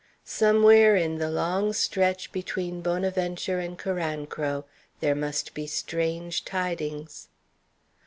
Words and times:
Somewhere 0.25 0.95
in 0.95 1.19
the 1.19 1.29
long 1.29 1.73
stretch 1.73 2.31
between 2.31 2.81
Bonaventure 2.81 3.59
and 3.59 3.77
Carancro 3.77 4.65
there 4.99 5.13
must 5.13 5.53
be 5.53 5.67
strange 5.67 6.43
tidings. 6.43 7.29